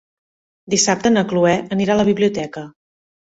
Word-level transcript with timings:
Dissabte 0.73 1.11
na 1.11 1.23
Cloè 1.33 1.53
anirà 1.77 1.97
a 1.97 1.99
la 2.01 2.07
biblioteca. 2.09 2.65